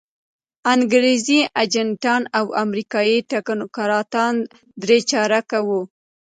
انګریزي 0.73 1.39
ایجنټان 1.59 2.21
او 2.37 2.45
امریکایي 2.63 3.17
تکنوکراتان 3.31 4.33
درې 4.83 4.97
چارکه 5.11 5.59
وو. 5.67 5.81